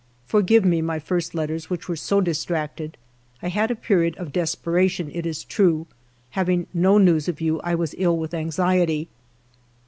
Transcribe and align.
Forgive 0.25 0.65
me 0.65 0.81
my 0.81 0.97
first 0.97 1.35
letters, 1.35 1.69
which 1.69 1.87
were 1.87 1.95
so 1.95 2.21
distracted; 2.21 2.97
I 3.43 3.49
had 3.49 3.69
a 3.69 3.75
period 3.75 4.17
of 4.17 4.33
desperation, 4.33 5.11
it 5.13 5.27
is 5.27 5.43
true. 5.43 5.85
Having 6.31 6.65
no 6.73 6.97
news 6.97 7.27
of 7.27 7.39
you, 7.39 7.59
I 7.61 7.75
was 7.75 7.93
ill 7.99 8.17
with 8.17 8.33
anxiety. 8.33 9.09